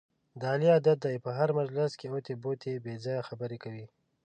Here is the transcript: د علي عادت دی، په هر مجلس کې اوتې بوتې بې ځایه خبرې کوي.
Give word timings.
د 0.39 0.41
علي 0.53 0.67
عادت 0.73 0.97
دی، 1.05 1.15
په 1.25 1.31
هر 1.37 1.49
مجلس 1.59 1.91
کې 1.99 2.07
اوتې 2.13 2.33
بوتې 2.43 2.73
بې 2.83 2.93
ځایه 3.05 3.25
خبرې 3.29 3.57
کوي. 3.63 3.85